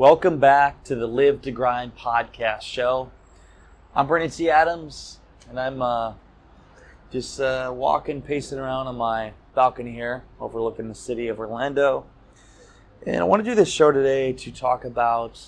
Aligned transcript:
Welcome 0.00 0.38
back 0.38 0.82
to 0.84 0.94
the 0.94 1.06
Live 1.06 1.42
to 1.42 1.50
Grind 1.50 1.94
podcast 1.94 2.62
show. 2.62 3.10
I'm 3.94 4.06
Brandon 4.06 4.30
T. 4.30 4.48
Adams, 4.48 5.18
and 5.46 5.60
I'm 5.60 5.82
uh, 5.82 6.14
just 7.12 7.38
uh, 7.38 7.70
walking, 7.70 8.22
pacing 8.22 8.58
around 8.58 8.86
on 8.86 8.96
my 8.96 9.34
balcony 9.54 9.92
here, 9.92 10.24
overlooking 10.40 10.88
the 10.88 10.94
city 10.94 11.28
of 11.28 11.38
Orlando. 11.38 12.06
And 13.04 13.18
I 13.18 13.24
want 13.24 13.44
to 13.44 13.50
do 13.50 13.54
this 13.54 13.70
show 13.70 13.92
today 13.92 14.32
to 14.32 14.50
talk 14.50 14.86
about 14.86 15.38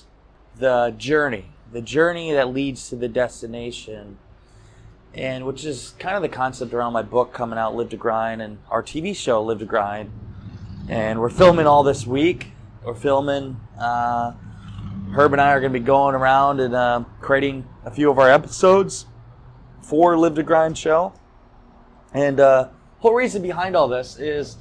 the 0.58 0.94
journey, 0.98 1.46
the 1.72 1.80
journey 1.80 2.32
that 2.32 2.52
leads 2.52 2.90
to 2.90 2.96
the 2.96 3.08
destination, 3.08 4.18
and 5.14 5.46
which 5.46 5.64
is 5.64 5.94
kind 5.98 6.14
of 6.14 6.20
the 6.20 6.28
concept 6.28 6.74
around 6.74 6.92
my 6.92 7.00
book 7.00 7.32
coming 7.32 7.58
out, 7.58 7.74
Live 7.74 7.88
to 7.88 7.96
Grind, 7.96 8.42
and 8.42 8.58
our 8.68 8.82
TV 8.82 9.16
show, 9.16 9.42
Live 9.42 9.60
to 9.60 9.64
Grind. 9.64 10.10
And 10.90 11.20
we're 11.20 11.30
filming 11.30 11.66
all 11.66 11.82
this 11.82 12.06
week. 12.06 12.48
We're 12.84 12.94
filming. 12.94 13.60
Uh, 13.78 14.32
Herb 15.14 15.32
and 15.32 15.40
I 15.40 15.50
are 15.50 15.60
going 15.60 15.72
to 15.72 15.78
be 15.78 15.84
going 15.84 16.16
around 16.16 16.58
and 16.58 16.74
uh, 16.74 17.04
creating 17.20 17.68
a 17.84 17.92
few 17.92 18.10
of 18.10 18.18
our 18.18 18.28
episodes 18.28 19.06
for 19.82 20.18
Live 20.18 20.34
to 20.34 20.42
Grind 20.42 20.76
show. 20.76 21.12
And 22.12 22.40
uh, 22.40 22.70
whole 22.98 23.14
reason 23.14 23.40
behind 23.40 23.76
all 23.76 23.86
this 23.86 24.18
is 24.18 24.56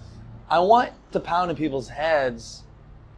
I 0.49 0.59
want 0.59 0.91
to 1.13 1.19
pound 1.19 1.49
in 1.49 1.57
people's 1.57 1.89
heads. 1.89 2.61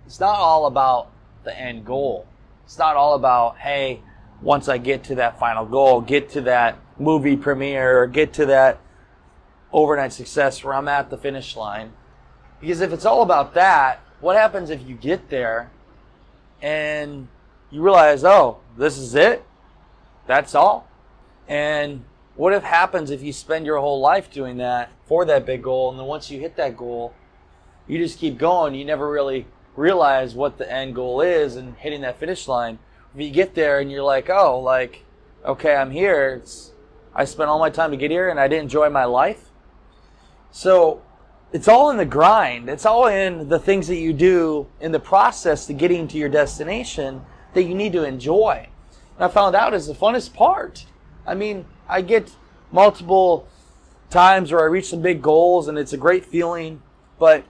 It's 0.05 0.21
not 0.21 0.37
all 0.37 0.67
about 0.67 1.11
the 1.43 1.57
end 1.57 1.85
goal. 1.85 2.25
It's 2.63 2.77
not 2.77 2.95
all 2.95 3.15
about 3.15 3.57
hey, 3.57 4.01
once 4.41 4.69
I 4.69 4.77
get 4.77 5.03
to 5.05 5.15
that 5.15 5.37
final 5.37 5.65
goal, 5.65 5.99
get 5.99 6.29
to 6.29 6.41
that 6.41 6.77
movie 6.97 7.35
premiere, 7.35 8.03
or 8.03 8.07
get 8.07 8.31
to 8.33 8.45
that 8.45 8.79
overnight 9.73 10.13
success 10.13 10.63
where 10.63 10.73
I'm 10.73 10.87
at 10.87 11.09
the 11.09 11.17
finish 11.17 11.57
line. 11.57 11.91
Because 12.61 12.79
if 12.79 12.93
it's 12.93 13.05
all 13.05 13.21
about 13.21 13.53
that, 13.55 14.02
what 14.23 14.37
happens 14.37 14.69
if 14.69 14.87
you 14.87 14.95
get 14.95 15.29
there 15.29 15.69
and 16.61 17.27
you 17.69 17.81
realize, 17.81 18.23
oh, 18.23 18.59
this 18.77 18.97
is 18.97 19.15
it? 19.15 19.43
That's 20.27 20.55
all? 20.55 20.87
And 21.45 22.05
what 22.35 22.53
if 22.53 22.63
happens 22.63 23.11
if 23.11 23.21
you 23.21 23.33
spend 23.33 23.65
your 23.65 23.79
whole 23.79 23.99
life 23.99 24.31
doing 24.31 24.57
that 24.57 24.91
for 25.05 25.25
that 25.25 25.45
big 25.45 25.61
goal 25.61 25.91
and 25.91 25.99
then 25.99 26.05
once 26.05 26.31
you 26.31 26.39
hit 26.39 26.55
that 26.55 26.77
goal, 26.77 27.13
you 27.85 27.97
just 27.97 28.17
keep 28.17 28.37
going, 28.37 28.73
you 28.75 28.85
never 28.85 29.11
really 29.11 29.45
realize 29.75 30.33
what 30.33 30.57
the 30.57 30.71
end 30.71 30.95
goal 30.95 31.19
is 31.19 31.57
and 31.57 31.75
hitting 31.75 31.99
that 32.01 32.17
finish 32.17 32.47
line. 32.47 32.79
If 33.13 33.19
you 33.19 33.29
get 33.29 33.55
there 33.55 33.79
and 33.79 33.91
you're 33.91 34.03
like, 34.03 34.29
oh, 34.29 34.57
like, 34.57 35.03
okay, 35.43 35.75
I'm 35.75 35.91
here. 35.91 36.39
It's 36.41 36.71
I 37.13 37.25
spent 37.25 37.49
all 37.49 37.59
my 37.59 37.69
time 37.69 37.91
to 37.91 37.97
get 37.97 38.09
here 38.09 38.29
and 38.29 38.39
I 38.39 38.47
didn't 38.47 38.63
enjoy 38.63 38.89
my 38.89 39.03
life. 39.03 39.49
So 40.49 41.01
it's 41.53 41.67
all 41.67 41.91
in 41.91 41.97
the 41.97 42.05
grind. 42.05 42.67
It's 42.67 42.85
all 42.85 43.05
in 43.05 43.47
the 43.47 43.59
things 43.59 43.87
that 43.87 43.97
you 43.97 44.11
do 44.11 44.67
in 44.81 44.91
the 44.91 44.99
process 44.99 45.67
to 45.67 45.73
getting 45.73 46.07
to 46.09 46.17
your 46.17 46.29
destination 46.29 47.21
that 47.53 47.63
you 47.63 47.75
need 47.75 47.93
to 47.93 48.03
enjoy. 48.03 48.67
And 49.15 49.25
I 49.25 49.27
found 49.27 49.55
out 49.55 49.75
is 49.75 49.85
the 49.85 49.93
funnest 49.93 50.33
part. 50.33 50.85
I 51.27 51.35
mean, 51.35 51.65
I 51.87 52.01
get 52.01 52.31
multiple 52.71 53.47
times 54.09 54.51
where 54.51 54.61
I 54.61 54.65
reach 54.65 54.89
some 54.89 55.03
big 55.03 55.21
goals 55.21 55.67
and 55.67 55.77
it's 55.77 55.93
a 55.93 55.97
great 55.97 56.25
feeling, 56.25 56.81
but 57.19 57.43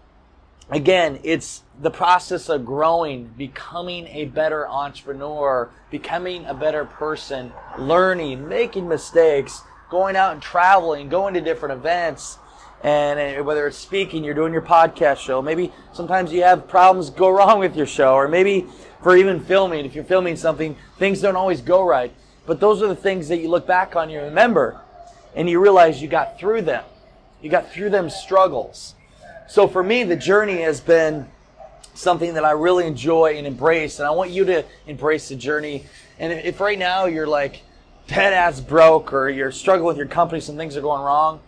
again, 0.69 1.19
it's 1.23 1.63
the 1.81 1.89
process 1.89 2.49
of 2.49 2.65
growing, 2.65 3.33
becoming 3.37 4.07
a 4.07 4.25
better 4.25 4.67
entrepreneur, 4.67 5.69
becoming 5.89 6.45
a 6.45 6.53
better 6.53 6.83
person, 6.83 7.53
learning, 7.77 8.49
making 8.49 8.87
mistakes, 8.87 9.61
going 9.89 10.17
out 10.17 10.33
and 10.33 10.41
traveling, 10.41 11.07
going 11.07 11.33
to 11.33 11.41
different 11.41 11.73
events, 11.73 12.37
and 12.83 13.39
uh, 13.39 13.43
whether 13.43 13.65
it's 13.65 13.77
speaking, 13.77 14.23
you're 14.23 14.33
doing 14.33 14.51
your 14.51 14.61
podcast 14.61 15.17
show, 15.17 15.41
maybe 15.41 15.71
sometimes 15.93 16.33
you 16.33 16.43
have 16.43 16.67
problems 16.67 17.09
go 17.09 17.29
wrong 17.37 17.59
with 17.59 17.75
your 17.75 17.87
show, 17.87 18.13
or 18.13 18.27
maybe 18.27 18.67
for 19.01 19.15
even 19.15 19.39
filming, 19.39 19.85
if 19.85 19.95
you're 19.95 20.03
filming 20.03 20.35
something, 20.35 20.75
things 20.97 21.21
don't 21.21 21.35
always 21.35 21.61
go 21.61 21.85
right. 21.85 22.13
But 22.45 22.59
those 22.59 22.81
are 22.81 22.87
the 22.87 22.95
things 22.95 23.29
that 23.29 23.37
you 23.37 23.49
look 23.49 23.65
back 23.65 23.95
on, 23.95 24.09
you 24.09 24.19
remember, 24.19 24.79
and 25.33 25.49
you 25.49 25.61
realize 25.61 26.01
you 26.01 26.09
got 26.09 26.37
through 26.37 26.63
them. 26.63 26.83
You 27.41 27.49
got 27.49 27.71
through 27.71 27.89
them 27.89 28.09
struggles. 28.09 28.95
So 29.47 29.67
for 29.67 29.83
me, 29.83 30.03
the 30.03 30.15
journey 30.15 30.61
has 30.61 30.81
been 30.81 31.27
something 31.93 32.33
that 32.33 32.45
I 32.45 32.51
really 32.51 32.85
enjoy 32.85 33.37
and 33.37 33.47
embrace, 33.47 33.99
and 33.99 34.07
I 34.07 34.11
want 34.11 34.31
you 34.31 34.45
to 34.45 34.65
embrace 34.87 35.29
the 35.29 35.35
journey. 35.35 35.85
And 36.19 36.33
if 36.33 36.59
right 36.59 36.79
now 36.79 37.05
you're 37.05 37.27
like 37.27 37.61
dead 38.07 38.33
ass 38.33 38.59
broke, 38.59 39.13
or 39.13 39.29
you're 39.29 39.51
struggling 39.51 39.87
with 39.87 39.97
your 39.97 40.07
company, 40.07 40.41
some 40.41 40.57
things 40.57 40.75
are 40.75 40.81
going 40.81 41.01
wrong, 41.01 41.39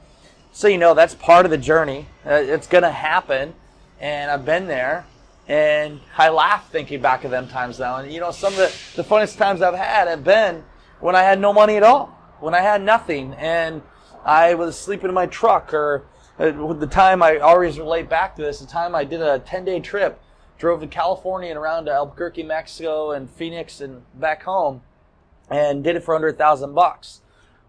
so 0.56 0.70
you 0.70 0.78
know 0.78 0.94
that's 0.94 1.14
part 1.14 1.44
of 1.44 1.52
the 1.52 1.58
journey. 1.58 2.08
Uh, 2.26 2.36
it's 2.36 2.66
going 2.66 2.84
to 2.84 2.90
happen, 2.90 3.54
and 4.00 4.32
I've 4.32 4.46
been 4.46 4.68
there, 4.68 5.06
and 5.50 6.00
I 6.18 6.30
laugh 6.30 6.72
thinking 6.72 7.02
back 7.02 7.26
of 7.26 7.32
them 7.32 7.50
times 7.50 7.78
now. 7.78 7.98
And 7.98 8.10
you 8.10 8.22
know, 8.22 8.32
some 8.32 8.54
of 8.54 8.60
the, 8.60 8.74
the 8.96 9.04
funniest 9.04 9.38
times 9.38 9.62
I've 9.62 9.76
had 9.76 10.08
have 10.08 10.24
been 10.24 10.64
when 11.02 11.14
I 11.14 11.24
had 11.24 11.42
no 11.42 11.52
money 11.52 11.76
at 11.76 11.84
all, 11.84 12.08
when 12.40 12.54
I 12.54 12.62
had 12.62 12.82
nothing, 12.82 13.34
and 13.34 13.82
I 14.24 14.54
was 14.54 14.80
sleeping 14.80 15.10
in 15.10 15.14
my 15.14 15.26
truck, 15.26 15.74
or 15.74 16.06
uh, 16.40 16.72
the 16.72 16.88
time 16.88 17.22
I 17.22 17.38
always 17.40 17.78
relate 17.78 18.08
back 18.08 18.38
to 18.38 18.42
this, 18.42 18.60
the 18.60 18.66
time 18.66 18.96
I 18.96 19.04
did 19.04 19.22
a 19.22 19.40
10 19.40 19.66
day 19.66 19.82
trip, 19.82 20.22
drove 20.58 20.80
to 20.80 20.88
California 20.88 21.50
and 21.50 21.60
around 21.60 21.86
to 21.86 21.92
Albuquerque, 21.92 22.44
Mexico, 22.44 23.12
and 23.12 23.30
Phoenix 23.30 23.82
and 23.82 24.04
back 24.14 24.44
home, 24.44 24.84
and 25.52 25.84
did 25.84 25.98
it 25.98 26.04
for 26.06 26.16
under 26.16 26.30
a 26.30 26.34
thousand 26.34 26.74
bucks. 26.74 27.20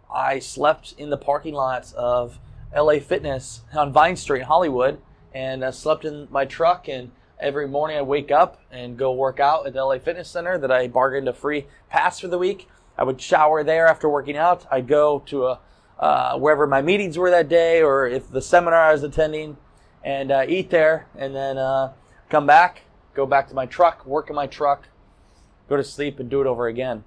I 0.09 0.39
slept 0.39 0.95
in 0.97 1.11
the 1.11 1.17
parking 1.17 1.53
lots 1.53 1.93
of 1.95 2.39
LA 2.76 2.98
Fitness 3.00 3.62
on 3.72 3.92
Vine 3.92 4.16
Street, 4.16 4.42
Hollywood, 4.42 5.00
and 5.34 5.64
I 5.64 5.70
slept 5.70 6.04
in 6.04 6.28
my 6.31 6.44
truck. 6.44 6.88
And 6.88 7.10
every 7.41 7.66
morning 7.66 7.97
I 7.97 8.03
wake 8.03 8.31
up 8.31 8.60
and 8.70 8.98
go 8.98 9.12
work 9.12 9.41
out 9.41 9.66
at 9.66 9.72
the 9.72 9.82
LA 9.82 9.98
Fitness 9.98 10.28
Center 10.28 10.59
that 10.59 10.70
I 10.70 10.87
bargained 10.87 11.28
a 11.28 11.32
free 11.32 11.66
pass 11.88 12.20
for 12.20 12.28
the 12.28 12.38
week. 12.38 12.69
I 12.98 13.04
would 13.04 13.20
shower 13.20 13.64
there 13.64 13.87
after 13.87 14.09
working 14.09 14.37
out. 14.37 14.66
I'd 14.70 14.87
go 14.87 15.20
to 15.26 15.47
a 15.47 15.60
uh, 15.98 16.38
wherever 16.38 16.66
my 16.66 16.82
meetings 16.82 17.16
were 17.16 17.31
that 17.31 17.48
day, 17.48 17.82
or 17.82 18.06
if 18.06 18.31
the 18.31 18.42
seminar 18.42 18.81
I 18.81 18.93
was 18.93 19.03
attending, 19.03 19.56
and 20.04 20.31
uh, 20.31 20.44
eat 20.47 20.70
there, 20.70 21.06
and 21.16 21.34
then 21.34 21.58
uh, 21.58 21.93
come 22.28 22.47
back, 22.47 22.82
go 23.14 23.26
back 23.26 23.48
to 23.48 23.54
my 23.54 23.66
truck, 23.66 24.04
work 24.04 24.28
in 24.28 24.37
my 24.37 24.47
truck, 24.47 24.88
go 25.69 25.76
to 25.76 25.82
sleep, 25.82 26.20
and 26.20 26.28
do 26.28 26.41
it 26.41 26.47
over 26.47 26.66
again. 26.66 27.04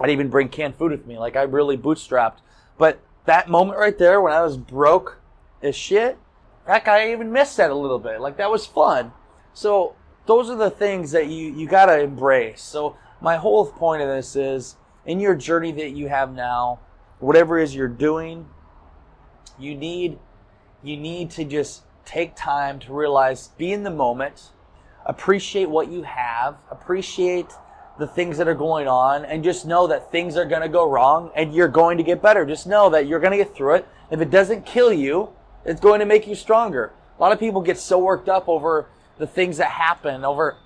I'd 0.00 0.10
even 0.10 0.30
bring 0.30 0.48
canned 0.48 0.76
food 0.76 0.90
with 0.90 1.06
me, 1.06 1.18
like 1.18 1.36
I 1.36 1.42
really 1.42 1.76
bootstrapped. 1.76 2.38
But 2.78 3.00
that 3.28 3.48
moment 3.48 3.78
right 3.78 3.96
there 3.96 4.20
when 4.20 4.32
I 4.32 4.42
was 4.42 4.56
broke 4.56 5.18
as 5.62 5.76
shit, 5.76 6.18
heck, 6.66 6.88
I 6.88 7.12
even 7.12 7.30
missed 7.30 7.56
that 7.58 7.70
a 7.70 7.74
little 7.74 7.98
bit. 7.98 8.20
Like 8.20 8.36
that 8.38 8.50
was 8.50 8.66
fun. 8.66 9.12
So 9.52 9.94
those 10.26 10.50
are 10.50 10.56
the 10.56 10.70
things 10.70 11.12
that 11.12 11.28
you 11.28 11.54
you 11.54 11.66
gotta 11.66 12.00
embrace. 12.00 12.62
So 12.62 12.96
my 13.20 13.36
whole 13.36 13.66
point 13.66 14.02
of 14.02 14.08
this 14.08 14.34
is 14.34 14.76
in 15.06 15.20
your 15.20 15.34
journey 15.34 15.72
that 15.72 15.90
you 15.90 16.08
have 16.08 16.32
now, 16.34 16.80
whatever 17.18 17.58
it 17.58 17.64
is 17.64 17.74
you're 17.74 17.88
doing, 17.88 18.48
you 19.58 19.74
need 19.74 20.18
you 20.82 20.96
need 20.96 21.30
to 21.32 21.44
just 21.44 21.82
take 22.04 22.34
time 22.34 22.78
to 22.80 22.92
realize, 22.94 23.48
be 23.58 23.72
in 23.72 23.82
the 23.82 23.90
moment, 23.90 24.50
appreciate 25.04 25.68
what 25.68 25.88
you 25.88 26.02
have, 26.02 26.56
appreciate 26.70 27.52
the 27.98 28.06
things 28.06 28.38
that 28.38 28.46
are 28.46 28.54
going 28.54 28.86
on 28.86 29.24
and 29.24 29.42
just 29.42 29.66
know 29.66 29.88
that 29.88 30.12
things 30.12 30.36
are 30.36 30.44
going 30.44 30.62
to 30.62 30.68
go 30.68 30.88
wrong 30.88 31.30
and 31.34 31.52
you're 31.52 31.68
going 31.68 31.98
to 31.98 32.04
get 32.04 32.22
better. 32.22 32.46
Just 32.46 32.66
know 32.66 32.88
that 32.90 33.06
you're 33.06 33.18
going 33.18 33.32
to 33.32 33.36
get 33.36 33.54
through 33.54 33.74
it. 33.74 33.88
If 34.10 34.20
it 34.20 34.30
doesn't 34.30 34.64
kill 34.64 34.92
you, 34.92 35.30
it's 35.64 35.80
going 35.80 36.00
to 36.00 36.06
make 36.06 36.26
you 36.26 36.34
stronger. 36.34 36.92
A 37.18 37.20
lot 37.20 37.32
of 37.32 37.40
people 37.40 37.60
get 37.60 37.76
so 37.76 37.98
worked 37.98 38.28
up 38.28 38.48
over 38.48 38.86
the 39.18 39.26
things 39.26 39.56
that 39.56 39.70
happen, 39.70 40.24
over, 40.24 40.56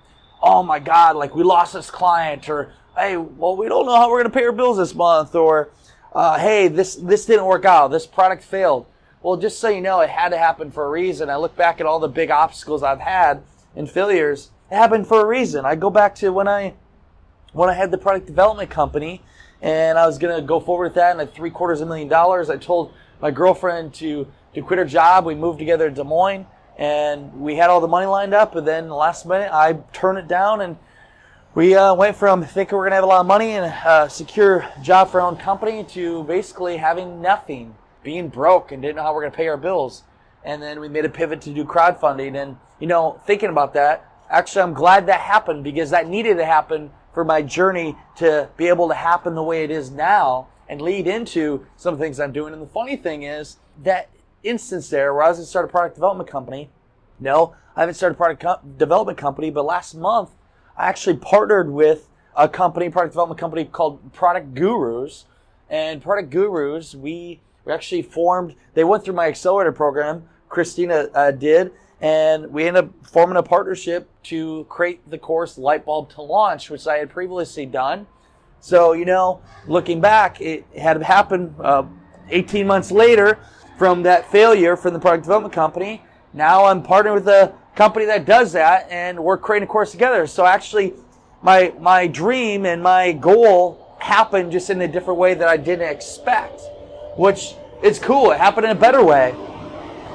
oh 0.42 0.62
my 0.62 0.78
God, 0.78 1.16
like 1.16 1.34
we 1.34 1.42
lost 1.42 1.72
this 1.72 1.90
client 1.90 2.50
or, 2.50 2.74
hey, 2.96 3.16
well, 3.16 3.56
we 3.56 3.68
don't 3.68 3.86
know 3.86 3.96
how 3.96 4.10
we're 4.10 4.22
going 4.22 4.32
to 4.32 4.38
pay 4.38 4.44
our 4.44 4.52
bills 4.52 4.76
this 4.76 4.94
month 4.94 5.34
or, 5.34 5.70
uh, 6.14 6.38
hey, 6.38 6.68
this, 6.68 6.96
this 6.96 7.24
didn't 7.24 7.46
work 7.46 7.64
out. 7.64 7.88
This 7.88 8.06
product 8.06 8.42
failed. 8.42 8.86
Well, 9.22 9.38
just 9.38 9.58
so 9.58 9.70
you 9.70 9.80
know, 9.80 10.00
it 10.00 10.10
had 10.10 10.30
to 10.30 10.38
happen 10.38 10.70
for 10.70 10.84
a 10.84 10.90
reason. 10.90 11.30
I 11.30 11.36
look 11.36 11.56
back 11.56 11.80
at 11.80 11.86
all 11.86 11.98
the 11.98 12.08
big 12.08 12.30
obstacles 12.30 12.82
I've 12.82 13.00
had 13.00 13.42
and 13.74 13.90
failures. 13.90 14.50
It 14.70 14.74
happened 14.74 15.06
for 15.06 15.22
a 15.22 15.26
reason. 15.26 15.64
I 15.64 15.76
go 15.76 15.88
back 15.88 16.14
to 16.16 16.30
when 16.32 16.48
I 16.48 16.74
when 17.52 17.68
I 17.68 17.74
had 17.74 17.90
the 17.90 17.98
product 17.98 18.26
development 18.26 18.70
company 18.70 19.22
and 19.60 19.98
I 19.98 20.06
was 20.06 20.18
going 20.18 20.34
to 20.34 20.46
go 20.46 20.58
forward 20.58 20.84
with 20.84 20.94
that 20.94 21.12
and 21.12 21.20
at 21.20 21.34
three 21.34 21.50
quarters 21.50 21.80
of 21.80 21.88
a 21.88 21.90
million 21.90 22.08
dollars, 22.08 22.50
I 22.50 22.56
told 22.56 22.92
my 23.20 23.30
girlfriend 23.30 23.94
to, 23.94 24.26
to 24.54 24.62
quit 24.62 24.78
her 24.78 24.84
job. 24.84 25.24
We 25.24 25.34
moved 25.34 25.58
together 25.58 25.88
to 25.88 25.94
Des 25.94 26.04
Moines 26.04 26.46
and 26.78 27.40
we 27.40 27.56
had 27.56 27.70
all 27.70 27.80
the 27.80 27.88
money 27.88 28.06
lined 28.06 28.34
up. 28.34 28.56
And 28.56 28.66
then 28.66 28.88
the 28.88 28.94
last 28.94 29.26
minute, 29.26 29.50
I 29.52 29.74
turned 29.92 30.18
it 30.18 30.28
down 30.28 30.60
and 30.60 30.76
we 31.54 31.74
uh, 31.74 31.94
went 31.94 32.16
from 32.16 32.42
thinking 32.44 32.76
we're 32.76 32.84
going 32.84 32.92
to 32.92 32.96
have 32.96 33.04
a 33.04 33.08
lot 33.08 33.20
of 33.20 33.26
money 33.26 33.50
and 33.52 33.66
a 33.66 34.08
secure 34.08 34.66
job 34.82 35.10
for 35.10 35.20
our 35.20 35.28
own 35.28 35.36
company 35.36 35.84
to 35.90 36.24
basically 36.24 36.78
having 36.78 37.20
nothing, 37.20 37.74
being 38.02 38.28
broke 38.28 38.72
and 38.72 38.80
didn't 38.80 38.96
know 38.96 39.02
how 39.02 39.14
we're 39.14 39.20
going 39.20 39.32
to 39.32 39.36
pay 39.36 39.48
our 39.48 39.58
bills. 39.58 40.02
And 40.44 40.62
then 40.62 40.80
we 40.80 40.88
made 40.88 41.04
a 41.04 41.10
pivot 41.10 41.42
to 41.42 41.50
do 41.52 41.64
crowdfunding. 41.64 42.42
And, 42.42 42.56
you 42.80 42.86
know, 42.86 43.20
thinking 43.26 43.50
about 43.50 43.74
that, 43.74 44.10
actually, 44.30 44.62
I'm 44.62 44.72
glad 44.72 45.06
that 45.06 45.20
happened 45.20 45.62
because 45.62 45.90
that 45.90 46.08
needed 46.08 46.38
to 46.38 46.44
happen 46.46 46.90
for 47.12 47.24
my 47.24 47.42
journey 47.42 47.96
to 48.16 48.48
be 48.56 48.68
able 48.68 48.88
to 48.88 48.94
happen 48.94 49.34
the 49.34 49.42
way 49.42 49.64
it 49.64 49.70
is 49.70 49.90
now 49.90 50.48
and 50.68 50.80
lead 50.80 51.06
into 51.06 51.66
some 51.76 51.98
things 51.98 52.18
I'm 52.18 52.32
doing. 52.32 52.52
And 52.52 52.62
the 52.62 52.66
funny 52.66 52.96
thing 52.96 53.22
is 53.24 53.58
that 53.82 54.10
instance 54.42 54.88
there 54.88 55.12
where 55.12 55.24
I 55.24 55.28
was 55.28 55.38
going 55.38 55.44
to 55.44 55.50
start 55.50 55.64
a 55.66 55.68
product 55.68 55.94
development 55.96 56.28
company. 56.28 56.70
No, 57.20 57.54
I 57.76 57.80
haven't 57.80 57.94
started 57.94 58.14
a 58.14 58.16
product 58.16 58.42
co- 58.42 58.60
development 58.76 59.18
company, 59.18 59.50
but 59.50 59.64
last 59.64 59.94
month 59.94 60.30
I 60.76 60.88
actually 60.88 61.16
partnered 61.16 61.70
with 61.70 62.08
a 62.36 62.48
company, 62.48 62.88
product 62.88 63.12
development 63.12 63.38
company 63.38 63.64
called 63.64 64.12
Product 64.12 64.54
Gurus. 64.54 65.26
And 65.68 66.02
Product 66.02 66.30
Gurus, 66.30 66.94
we, 66.94 67.40
we 67.64 67.72
actually 67.72 68.02
formed, 68.02 68.54
they 68.74 68.84
went 68.84 69.04
through 69.04 69.14
my 69.14 69.26
accelerator 69.26 69.72
program, 69.72 70.28
Christina 70.48 71.08
uh, 71.14 71.30
did, 71.30 71.72
and 72.02 72.52
we 72.52 72.64
ended 72.64 72.84
up 72.84 73.06
forming 73.06 73.36
a 73.36 73.42
partnership 73.42 74.10
to 74.24 74.64
create 74.68 75.08
the 75.08 75.16
course 75.16 75.56
Lightbulb 75.56 76.10
to 76.14 76.22
Launch, 76.22 76.68
which 76.68 76.86
I 76.88 76.98
had 76.98 77.10
previously 77.10 77.64
done. 77.64 78.08
So, 78.60 78.92
you 78.92 79.04
know, 79.04 79.40
looking 79.68 80.00
back, 80.00 80.40
it 80.40 80.66
had 80.76 81.00
happened 81.00 81.54
uh, 81.60 81.84
18 82.28 82.66
months 82.66 82.90
later 82.90 83.38
from 83.78 84.02
that 84.02 84.30
failure 84.32 84.76
from 84.76 84.94
the 84.94 84.98
product 84.98 85.24
development 85.24 85.54
company. 85.54 86.02
Now 86.32 86.64
I'm 86.64 86.82
partnering 86.82 87.14
with 87.14 87.28
a 87.28 87.54
company 87.76 88.04
that 88.06 88.26
does 88.26 88.52
that 88.52 88.90
and 88.90 89.22
we're 89.22 89.38
creating 89.38 89.68
a 89.68 89.70
course 89.70 89.92
together. 89.92 90.26
So 90.26 90.44
actually 90.44 90.94
my 91.42 91.72
my 91.80 92.06
dream 92.06 92.66
and 92.66 92.82
my 92.82 93.12
goal 93.12 93.96
happened 93.98 94.52
just 94.52 94.70
in 94.70 94.80
a 94.82 94.88
different 94.88 95.18
way 95.18 95.34
that 95.34 95.48
I 95.48 95.56
didn't 95.56 95.88
expect, 95.88 96.60
which 97.16 97.54
is 97.82 97.98
cool. 97.98 98.32
It 98.32 98.38
happened 98.38 98.66
in 98.66 98.72
a 98.72 98.80
better 98.80 99.04
way. 99.04 99.34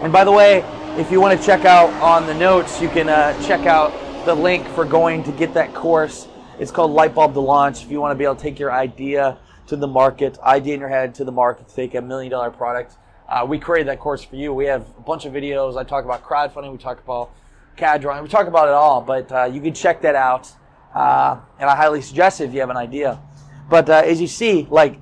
And 0.01 0.13
by 0.13 0.24
the 0.24 0.31
way, 0.31 0.63
if 0.98 1.12
you 1.12 1.22
want 1.22 1.40
to 1.40 1.46
check 1.46 1.64
out 1.64 1.94
on 2.02 2.26
the 2.26 2.34
notes, 2.34 2.82
you 2.82 2.90
can 2.90 3.08
uh, 3.08 3.40
check 3.44 3.68
out 3.68 3.94
the 4.26 4.34
link 4.34 4.68
for 4.70 4.84
going 4.84 5.24
to 5.24 5.32
get 5.32 5.54
that 5.54 5.72
course. 5.76 6.28
It's 6.60 6.72
called 6.72 6.90
Lightbulb 6.90 7.34
to 7.34 7.40
Launch. 7.40 7.84
If 7.84 7.92
you 7.92 8.02
want 8.02 8.14
to 8.14 8.16
be 8.16 8.24
able 8.24 8.36
to 8.36 8.42
take 8.42 8.58
your 8.58 8.72
idea 8.72 9.38
to 9.68 9.76
the 9.76 9.86
market, 9.86 10.40
idea 10.40 10.74
in 10.74 10.80
your 10.80 10.90
head 10.90 11.14
to 11.16 11.24
the 11.24 11.32
market 11.32 11.68
to 11.68 11.76
take 11.76 11.94
a 11.94 12.02
million 12.02 12.32
dollar 12.32 12.50
product, 12.50 12.96
uh, 13.30 13.46
we 13.48 13.60
created 13.60 13.90
that 13.90 14.00
course 14.00 14.24
for 14.24 14.38
you. 14.38 14.56
We 14.56 14.66
have 14.66 14.88
a 14.98 15.02
bunch 15.02 15.26
of 15.26 15.34
videos. 15.34 15.78
I 15.78 15.84
talk 15.84 16.04
about 16.04 16.24
crowdfunding. 16.24 16.72
We 16.72 16.80
talk 16.80 17.00
about 17.04 17.30
CAD 17.76 18.02
drawing. 18.02 18.24
We 18.24 18.30
talk 18.30 18.48
about 18.48 18.68
it 18.68 18.74
all, 18.74 19.02
but 19.02 19.32
uh, 19.32 19.44
you 19.44 19.62
can 19.62 19.76
check 19.76 20.02
that 20.02 20.16
out. 20.16 20.52
Uh, 20.96 21.40
and 21.60 21.70
I 21.70 21.76
highly 21.76 22.02
suggest 22.02 22.42
it 22.42 22.46
if 22.46 22.56
you 22.56 22.62
have 22.62 22.72
an 22.72 22.78
idea. 22.78 23.22
But 23.70 23.88
uh, 23.88 24.02
as 24.04 24.20
you 24.20 24.28
see, 24.28 24.66
like 24.72 25.00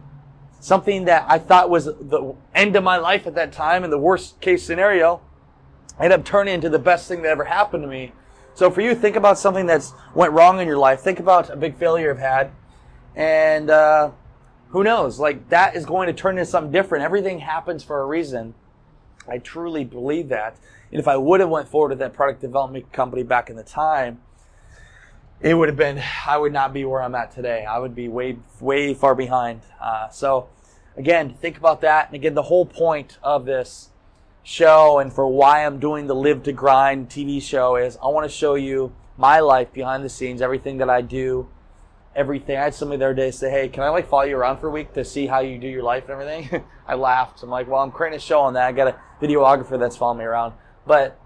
something 0.59 1.05
that 1.05 1.25
I 1.29 1.39
thought 1.39 1.69
was 1.69 1.85
the 1.85 2.35
end 2.53 2.75
of 2.75 2.83
my 2.83 2.97
life 2.97 3.27
at 3.27 3.35
that 3.35 3.53
time 3.53 3.85
and 3.85 3.93
the 3.93 3.97
worst 3.97 4.41
case 4.41 4.61
scenario 4.65 5.21
ended 5.99 6.19
up 6.19 6.25
turning 6.25 6.53
into 6.53 6.69
the 6.69 6.79
best 6.79 7.07
thing 7.07 7.21
that 7.21 7.29
ever 7.29 7.45
happened 7.45 7.83
to 7.83 7.87
me. 7.87 8.11
So 8.53 8.71
for 8.71 8.81
you, 8.81 8.95
think 8.95 9.15
about 9.15 9.37
something 9.37 9.65
that's 9.65 9.93
went 10.13 10.31
wrong 10.33 10.59
in 10.59 10.67
your 10.67 10.77
life. 10.77 11.01
Think 11.01 11.19
about 11.19 11.49
a 11.49 11.55
big 11.55 11.75
failure 11.75 12.09
you've 12.09 12.19
had, 12.19 12.51
and 13.15 13.69
uh, 13.69 14.11
who 14.69 14.83
knows? 14.83 15.19
Like 15.19 15.49
that 15.49 15.75
is 15.75 15.85
going 15.85 16.07
to 16.07 16.13
turn 16.13 16.37
into 16.37 16.49
something 16.49 16.71
different. 16.71 17.03
Everything 17.03 17.39
happens 17.39 17.83
for 17.83 18.01
a 18.01 18.05
reason. 18.05 18.53
I 19.27 19.39
truly 19.39 19.83
believe 19.83 20.29
that. 20.29 20.57
And 20.91 20.99
if 20.99 21.07
I 21.07 21.17
would 21.17 21.39
have 21.39 21.49
went 21.49 21.67
forward 21.67 21.89
with 21.89 21.99
that 21.99 22.13
product 22.13 22.41
development 22.41 22.91
company 22.91 23.23
back 23.23 23.49
in 23.49 23.55
the 23.55 23.63
time, 23.63 24.21
it 25.41 25.53
would 25.53 25.67
have 25.67 25.77
been 25.77 26.01
I 26.25 26.37
would 26.37 26.53
not 26.53 26.73
be 26.73 26.85
where 26.85 27.01
I'm 27.01 27.15
at 27.15 27.31
today. 27.31 27.65
I 27.65 27.79
would 27.79 27.95
be 27.95 28.07
way 28.07 28.37
way 28.59 28.93
far 28.93 29.15
behind. 29.15 29.61
Uh, 29.81 30.09
so 30.09 30.47
again, 30.95 31.33
think 31.33 31.57
about 31.57 31.81
that. 31.81 32.07
And 32.07 32.15
again, 32.15 32.35
the 32.35 32.43
whole 32.43 32.65
point 32.65 33.17
of 33.21 33.45
this 33.45 33.89
show 34.45 34.99
and 34.99 35.11
for 35.11 35.27
why 35.27 35.65
I'm 35.65 35.79
doing 35.79 36.05
the 36.05 36.13
Live 36.13 36.43
to 36.43 36.53
Grind 36.53 37.09
TV 37.09 37.41
show 37.41 37.75
is 37.75 37.97
I 38.01 38.07
want 38.09 38.29
to 38.29 38.33
show 38.33 38.53
you 38.53 38.95
my 39.17 39.39
life 39.39 39.73
behind 39.73 40.05
the 40.05 40.09
scenes, 40.09 40.39
everything 40.39 40.77
that 40.77 40.89
I 40.89 41.01
do, 41.01 41.49
everything. 42.15 42.55
I 42.55 42.65
had 42.65 42.75
somebody 42.75 42.99
the 42.99 43.05
other 43.05 43.13
day 43.15 43.31
say, 43.31 43.49
"Hey, 43.49 43.69
can 43.69 43.81
I 43.81 43.89
like 43.89 44.07
follow 44.07 44.21
you 44.21 44.37
around 44.37 44.59
for 44.59 44.67
a 44.67 44.71
week 44.71 44.93
to 44.93 45.03
see 45.03 45.25
how 45.25 45.39
you 45.39 45.57
do 45.57 45.67
your 45.67 45.81
life 45.81 46.03
and 46.03 46.11
everything?" 46.11 46.63
I 46.87 46.93
laughed. 46.93 47.41
I'm 47.41 47.49
like, 47.49 47.67
"Well, 47.67 47.81
I'm 47.81 47.91
creating 47.91 48.17
a 48.17 48.21
show 48.21 48.39
on 48.41 48.53
that. 48.53 48.67
I 48.67 48.71
got 48.71 48.87
a 48.87 48.95
videographer 49.19 49.79
that's 49.79 49.97
following 49.97 50.19
me 50.19 50.25
around." 50.25 50.53
But 50.85 51.19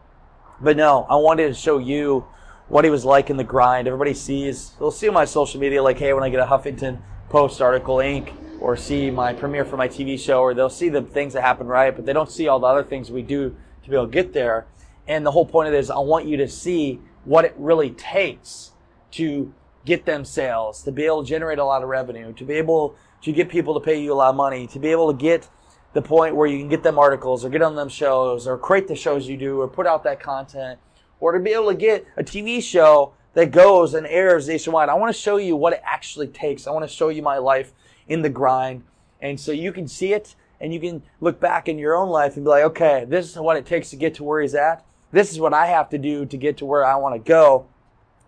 but 0.62 0.78
no, 0.78 1.06
I 1.10 1.18
wanted 1.18 1.50
to 1.50 1.54
show 1.54 1.78
you 1.78 2.26
what 2.70 2.86
he 2.86 2.92
was 2.92 3.04
like 3.04 3.30
in 3.30 3.36
the 3.36 3.44
grind. 3.44 3.88
Everybody 3.88 4.14
sees, 4.14 4.72
they'll 4.80 4.92
see 4.92 5.08
on 5.08 5.14
my 5.14 5.26
social 5.26 5.60
media, 5.60 5.82
like, 5.82 5.98
hey, 5.98 6.14
when 6.14 6.24
I 6.24 6.30
get 6.30 6.40
a 6.40 6.46
Huffington 6.46 7.02
Post 7.30 7.62
article, 7.62 7.98
Inc., 7.98 8.32
or 8.60 8.76
see 8.76 9.10
my 9.10 9.34
premiere 9.34 9.66
for 9.66 9.78
my 9.78 9.88
TV 9.88 10.20
show, 10.20 10.42
or 10.42 10.54
they'll 10.54 10.70
see 10.70 10.90
the 10.90 11.02
things 11.02 11.34
that 11.34 11.42
happen 11.42 11.68
right, 11.68 11.96
but 11.96 12.06
they 12.06 12.14
don't 12.14 12.32
see 12.32 12.48
all 12.48 12.60
the 12.60 12.68
other 12.68 12.84
things 12.84 13.12
we 13.12 13.22
do 13.22 13.56
to 13.84 13.90
be 13.90 13.96
able 13.96 14.08
to 14.08 14.12
get 14.12 14.34
there. 14.34 14.68
And 15.08 15.26
the 15.26 15.32
whole 15.32 15.46
point 15.46 15.68
of 15.68 15.74
this, 15.74 15.90
I 15.90 16.00
want 16.00 16.26
you 16.26 16.38
to 16.38 16.48
see 16.48 17.00
what 17.26 17.46
it 17.46 17.54
really 17.58 17.92
takes 17.92 18.72
to 19.12 19.54
get 19.86 20.06
them 20.06 20.26
sales, 20.26 20.84
to 20.84 20.92
be 20.92 21.06
able 21.06 21.24
to 21.24 21.30
generate 21.30 21.60
a 21.60 21.66
lot 21.66 21.82
of 21.82 21.90
revenue, 21.90 22.34
to 22.34 22.44
be 22.44 22.54
able 22.56 22.96
to 23.22 23.32
get 23.32 23.50
people 23.50 23.74
to 23.74 23.80
pay 23.80 24.00
you 24.02 24.14
a 24.14 24.16
lot 24.16 24.30
of 24.30 24.36
money, 24.36 24.68
to 24.68 24.80
be 24.80 24.90
able 24.90 25.12
to 25.12 25.18
get 25.18 25.50
the 25.94 26.02
point 26.02 26.36
where 26.36 26.48
you 26.48 26.60
can 26.60 26.70
get 26.70 26.84
them 26.84 27.00
articles 27.00 27.44
or 27.44 27.50
get 27.50 27.62
on 27.62 27.76
them 27.76 27.90
shows 27.90 28.46
or 28.46 28.58
create 28.58 28.88
the 28.88 28.96
shows 28.96 29.28
you 29.28 29.38
do 29.38 29.60
or 29.60 29.68
put 29.68 29.88
out 29.88 30.04
that 30.04 30.20
content 30.20 30.80
or 31.20 31.32
to 31.32 31.40
be 31.40 31.52
able 31.52 31.70
to 31.70 31.76
get 31.76 32.06
a 32.18 32.24
TV 32.24 32.62
show 32.62 33.14
that 33.34 33.52
goes 33.52 33.94
and 33.94 34.06
airs 34.08 34.48
nationwide. 34.48 34.90
I 34.90 34.94
want 34.94 35.14
to 35.14 35.20
show 35.20 35.38
you 35.38 35.56
what 35.56 35.74
it 35.74 35.82
actually 35.84 36.28
takes. 36.28 36.68
I 36.68 36.72
want 36.72 36.88
to 36.88 36.94
show 36.94 37.10
you 37.10 37.22
my 37.22 37.38
life 37.38 37.74
in 38.10 38.24
the 38.24 38.30
grind. 38.30 38.84
And 39.22 39.40
so 39.40 39.54
you 39.54 39.72
can 39.72 39.88
see 39.88 40.14
it 40.14 40.36
and 40.60 40.74
you 40.74 40.80
can 40.80 41.04
look 41.22 41.40
back 41.40 41.70
in 41.70 41.80
your 41.80 41.96
own 41.96 42.10
life 42.10 42.36
and 42.36 42.44
be 42.44 42.50
like, 42.50 42.64
okay, 42.64 43.06
this 43.08 43.30
is 43.30 43.38
what 43.38 43.56
it 43.56 43.66
takes 43.66 43.90
to 43.92 43.96
get 43.96 44.16
to 44.16 44.24
where 44.24 44.42
he's 44.42 44.56
at. 44.56 44.86
This 45.12 45.32
is 45.32 45.40
what 45.40 45.54
I 45.54 45.68
have 45.68 45.90
to 45.90 45.98
do 45.98 46.26
to 46.26 46.38
get 46.38 46.58
to 46.58 46.66
where 46.66 46.86
I 46.86 46.96
want 46.96 47.16
to 47.16 47.20
go. 47.20 47.68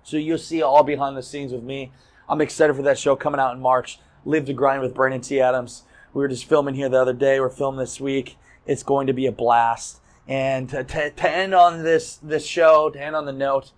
So 0.03 0.17
you'll 0.17 0.37
see 0.37 0.61
all 0.61 0.83
behind 0.83 1.17
the 1.17 1.23
scenes 1.23 1.51
with 1.51 1.63
me. 1.63 1.91
I'm 2.29 2.41
excited 2.41 2.75
for 2.75 2.81
that 2.83 2.97
show 2.97 3.15
coming 3.15 3.41
out 3.41 3.53
in 3.53 3.61
March. 3.61 3.99
Live 4.23 4.45
to 4.45 4.53
Grind 4.53 4.81
with 4.81 4.95
Brandon 4.95 5.21
T. 5.21 5.41
Adams. 5.41 5.83
We 6.13 6.21
were 6.21 6.27
just 6.27 6.45
filming 6.45 6.75
here 6.75 6.89
the 6.89 7.01
other 7.01 7.13
day. 7.13 7.39
We're 7.39 7.49
filming 7.49 7.79
this 7.79 7.99
week. 7.99 8.37
It's 8.65 8.83
going 8.83 9.07
to 9.07 9.13
be 9.13 9.25
a 9.25 9.31
blast. 9.31 9.99
And 10.27 10.69
to, 10.69 10.83
to, 10.83 11.09
to 11.11 11.29
end 11.29 11.53
on 11.53 11.83
this, 11.83 12.17
this 12.17 12.45
show, 12.45 12.89
to 12.89 13.01
end 13.01 13.15
on 13.15 13.25
the 13.25 13.33
note, 13.33 13.71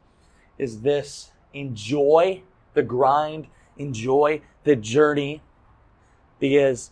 is 0.57 0.81
this 0.81 1.31
enjoy 1.53 2.43
the 2.73 2.83
grind, 2.83 3.47
enjoy 3.77 4.41
the 4.63 4.75
journey, 4.75 5.41
because 6.43 6.91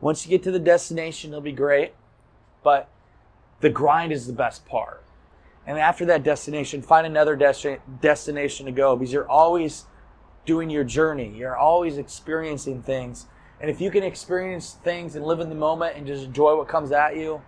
once 0.00 0.24
you 0.24 0.30
get 0.30 0.44
to 0.44 0.52
the 0.52 0.60
destination, 0.60 1.32
it'll 1.32 1.40
be 1.40 1.50
great, 1.50 1.92
but 2.62 2.88
the 3.60 3.68
grind 3.68 4.12
is 4.12 4.28
the 4.28 4.32
best 4.32 4.64
part. 4.64 5.02
And 5.66 5.76
after 5.76 6.06
that 6.06 6.22
destination, 6.22 6.82
find 6.82 7.04
another 7.04 7.36
desti- 7.36 7.80
destination 8.00 8.64
to 8.66 8.70
go 8.70 8.94
because 8.94 9.12
you're 9.12 9.28
always 9.28 9.86
doing 10.46 10.70
your 10.70 10.84
journey. 10.84 11.34
You're 11.36 11.56
always 11.56 11.98
experiencing 11.98 12.80
things. 12.80 13.26
And 13.60 13.68
if 13.68 13.80
you 13.80 13.90
can 13.90 14.04
experience 14.04 14.76
things 14.84 15.16
and 15.16 15.24
live 15.24 15.40
in 15.40 15.48
the 15.48 15.56
moment 15.56 15.96
and 15.96 16.06
just 16.06 16.22
enjoy 16.22 16.56
what 16.56 16.68
comes 16.68 16.92
at 16.92 17.16
you, 17.16 17.42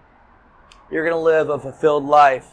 you're 0.90 1.04
going 1.04 1.16
to 1.16 1.24
live 1.24 1.50
a 1.50 1.58
fulfilled 1.60 2.04
life. 2.04 2.48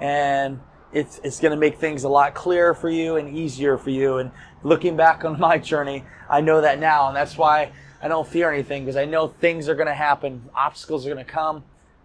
And 0.00 0.58
it's, 0.90 1.20
it's 1.22 1.38
going 1.38 1.52
to 1.52 1.58
make 1.58 1.76
things 1.76 2.04
a 2.04 2.08
lot 2.08 2.32
clearer 2.32 2.72
for 2.72 2.88
you 2.88 3.16
and 3.16 3.36
easier 3.36 3.76
for 3.76 3.90
you. 3.90 4.16
And 4.16 4.30
looking 4.62 4.96
back 4.96 5.22
on 5.22 5.38
my 5.48 5.58
journey, 5.58 6.06
I 6.30 6.40
know 6.40 6.62
that 6.62 6.78
now. 6.78 7.08
And 7.08 7.16
that's 7.16 7.36
why 7.36 7.72
I 8.02 8.08
don't 8.08 8.26
fear 8.26 8.50
anything 8.50 8.84
because 8.84 8.96
I 8.96 9.04
know 9.04 9.28
things 9.28 9.68
are 9.68 9.76
going 9.76 9.86
to 9.86 9.94
happen. 9.94 10.50
Obstacles 10.56 11.06
are 11.06 11.14
going 11.14 11.24
to 11.24 11.30
come, 11.30 11.62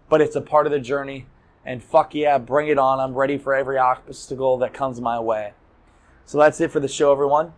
but 0.08 0.20
it's 0.20 0.36
a 0.36 0.40
part 0.40 0.66
of 0.66 0.72
the 0.72 0.78
journey. 0.78 1.26
And 1.64 1.82
fuck 1.82 2.14
yeah, 2.14 2.38
bring 2.38 2.68
it 2.68 2.78
on. 2.78 3.00
I'm 3.00 3.14
ready 3.14 3.36
for 3.36 3.52
every 3.52 3.78
obstacle 3.78 4.58
that 4.58 4.72
comes 4.72 5.00
my 5.00 5.18
way. 5.18 5.54
So 6.24 6.38
that's 6.38 6.60
it 6.60 6.70
for 6.70 6.78
the 6.78 6.86
show, 6.86 7.10
everyone. 7.10 7.52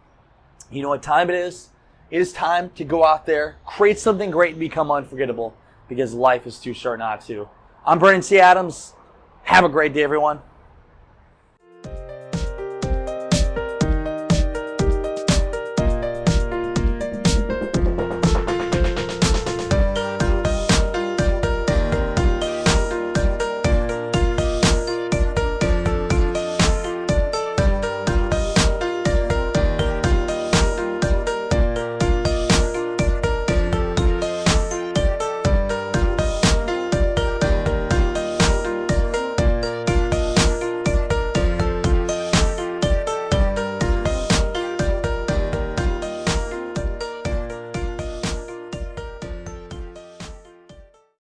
You 0.70 0.80
know 0.80 0.88
what 0.88 1.02
time 1.02 1.28
it 1.28 1.37
is? 1.37 1.68
It 2.11 2.18
is 2.18 2.32
time 2.32 2.70
to 2.76 2.85
go 2.85 3.04
out 3.04 3.26
there, 3.26 3.59
create 3.66 3.99
something 3.99 4.30
great, 4.30 4.52
and 4.52 4.61
become 4.61 4.90
unforgettable 4.90 5.54
because 5.87 6.14
life 6.14 6.47
is 6.47 6.59
too 6.59 6.73
short 6.73 6.99
not 6.99 7.20
to. 7.26 7.47
I'm 7.85 7.99
Brandon 7.99 8.23
T. 8.23 8.40
Adams. 8.40 8.94
Have 9.42 9.64
a 9.64 9.68
great 9.68 9.92
day, 9.92 10.02
everyone. 10.02 10.40